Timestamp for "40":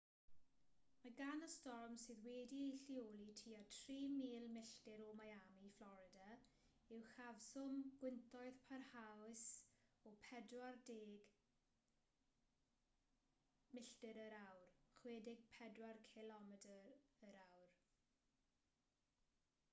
10.31-10.95